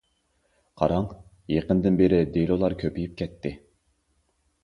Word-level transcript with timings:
قاراڭ، 0.81 1.09
يېقىندىن 1.55 1.99
بېرى 2.01 2.21
دېلولار 2.37 2.77
كۆپىيىپ 2.85 3.13
كەتتى. 3.21 3.51